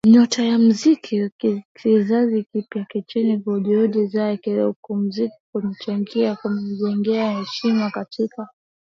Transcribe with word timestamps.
nyota 0.09 0.43
wa 0.43 0.57
muziki 0.65 1.21
wa 1.21 1.29
kizazi 1.77 2.43
kipya 2.43 2.85
nchini 2.95 3.37
Juhudi 3.37 4.07
zake 4.07 4.73
kimuziki 4.83 5.33
zilichangia 5.53 6.35
kumjengea 6.35 7.31
heshima 7.37 7.91
katika 7.91 8.47